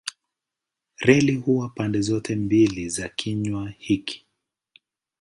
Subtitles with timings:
[0.97, 4.25] Reli huwa pande zote mbili za kinywa hiki.